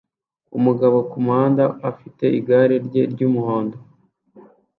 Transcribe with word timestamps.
Umugabo 0.57 0.97
kumuhanda 1.09 1.63
afite 1.89 2.25
igare 2.39 2.75
rye 2.85 3.01
ry'umuhondo 3.11 3.77